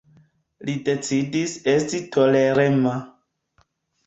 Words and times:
Li 0.69 0.73
decidis 0.87 1.53
esti 1.75 2.01
tolerema. 2.17 2.97